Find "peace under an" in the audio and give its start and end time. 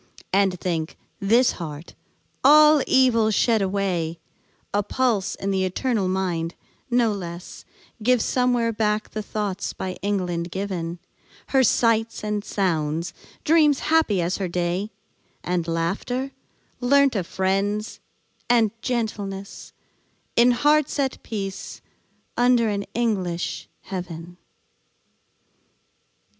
21.21-22.85